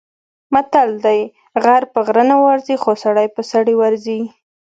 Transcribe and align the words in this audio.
متل 0.53 0.89
دی: 1.05 1.21
غر 1.63 1.83
په 1.93 1.99
غره 2.05 2.23
نه 2.31 2.37
ورځي، 2.45 2.75
خو 2.83 2.91
سړی 3.03 3.27
په 3.35 3.41
سړي 3.51 3.73
ورځي. 3.81 4.19